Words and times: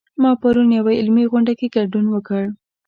ما 0.21 0.31
پرون 0.41 0.69
یوه 0.79 0.93
علمي 0.99 1.25
غونډه 1.31 1.53
کې 1.59 1.67
ګډون 1.75 2.05
وکړ 2.09 2.43